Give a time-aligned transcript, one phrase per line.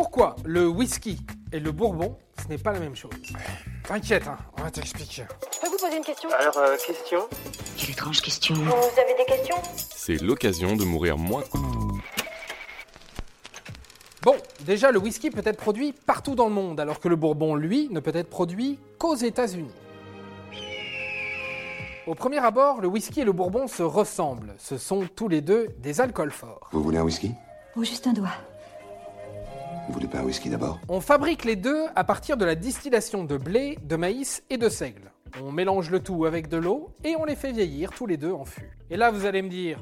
[0.00, 1.20] Pourquoi le whisky
[1.52, 3.10] et le bourbon, ce n'est pas la même chose?
[3.86, 5.24] T'inquiète, hein, on va t'expliquer.
[5.52, 6.30] Je peux vous poser une question?
[6.30, 7.28] Alors, euh, question?
[7.76, 8.54] Quelle étrange question.
[8.54, 9.56] Vous avez des questions?
[9.76, 11.44] C'est l'occasion de mourir moins.
[14.22, 17.54] Bon, déjà, le whisky peut être produit partout dans le monde, alors que le bourbon,
[17.54, 19.74] lui, ne peut être produit qu'aux États-Unis.
[22.06, 24.54] Au premier abord, le whisky et le bourbon se ressemblent.
[24.56, 26.70] Ce sont tous les deux des alcools forts.
[26.72, 27.32] Vous voulez un whisky?
[27.76, 28.30] Oh, juste un doigt.
[29.90, 30.78] Vous voulez pas un whisky d'abord?
[30.88, 34.68] On fabrique les deux à partir de la distillation de blé, de maïs et de
[34.68, 35.10] seigle.
[35.42, 38.30] On mélange le tout avec de l'eau et on les fait vieillir tous les deux
[38.30, 38.70] en fût.
[38.88, 39.80] Et là, vous allez me dire,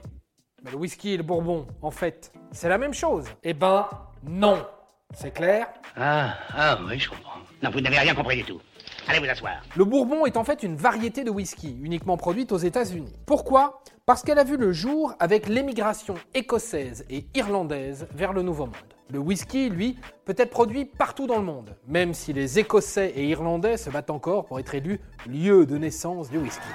[0.65, 3.27] mais le whisky et le bourbon, en fait, c'est la même chose?
[3.43, 3.87] Eh ben,
[4.27, 4.67] non.
[5.13, 5.67] C'est clair?
[5.95, 7.41] Ah, ah oui, je comprends.
[7.63, 8.63] Non, vous n'avez rien compris du tout.
[9.09, 9.61] Allez vous asseoir.
[9.77, 13.13] Le bourbon est en fait une variété de whisky, uniquement produite aux États-Unis.
[13.27, 13.83] Pourquoi?
[14.07, 18.75] Parce qu'elle a vu le jour avec l'émigration écossaise et irlandaise vers le Nouveau Monde.
[19.11, 23.27] Le whisky, lui, peut être produit partout dans le monde, même si les Écossais et
[23.27, 26.69] Irlandais se battent encore pour être élus lieu de naissance du whisky.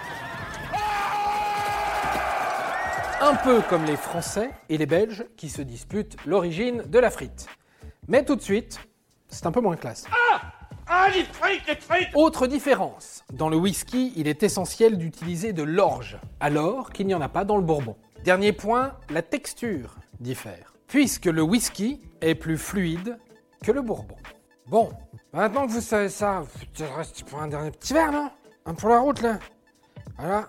[3.21, 7.47] Un peu comme les Français et les Belges qui se disputent l'origine de la frite.
[8.07, 8.79] Mais tout de suite,
[9.29, 10.05] c'est un peu moins classe.
[10.87, 15.63] Ah, les frites, les frites Autre différence, dans le whisky, il est essentiel d'utiliser de
[15.63, 17.95] l'orge, alors qu'il n'y en a pas dans le bourbon.
[18.23, 23.17] Dernier point, la texture diffère, puisque le whisky est plus fluide
[23.63, 24.15] que le bourbon.
[24.67, 24.91] Bon,
[25.31, 28.29] maintenant que vous savez ça, vous peut-être rester pour un dernier petit verre, non?
[28.67, 29.39] Un pour la route, là
[30.19, 30.47] Voilà.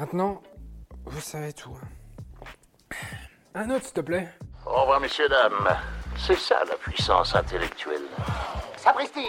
[0.00, 0.42] Maintenant,
[1.04, 1.70] vous savez tout.
[1.80, 2.96] hein.
[3.54, 4.28] Un autre, s'il te plaît.
[4.66, 5.76] Au revoir, messieurs, dames.
[6.16, 8.02] C'est ça la puissance intellectuelle.
[8.76, 9.28] Sapristi